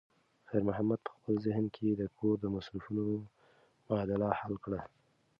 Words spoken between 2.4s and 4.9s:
د مصرفونو معادله حل کړه.